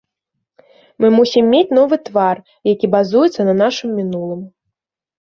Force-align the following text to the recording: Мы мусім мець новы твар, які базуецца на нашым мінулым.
Мы 1.05 1.11
мусім 1.17 1.43
мець 1.57 1.75
новы 1.79 1.95
твар, 2.09 2.43
які 2.73 2.93
базуецца 2.97 3.41
на 3.53 3.59
нашым 3.65 3.89
мінулым. 4.03 4.47